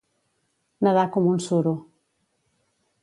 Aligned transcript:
Nedar 0.87 1.03
com 1.17 1.29
un 1.33 1.43
suro. 1.49 1.75